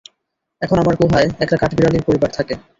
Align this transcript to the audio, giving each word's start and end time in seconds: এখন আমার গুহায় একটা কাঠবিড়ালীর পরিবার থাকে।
এখন 0.61 0.77
আমার 0.79 0.95
গুহায় 1.01 1.27
একটা 1.43 1.55
কাঠবিড়ালীর 1.57 2.07
পরিবার 2.07 2.29
থাকে। 2.37 2.53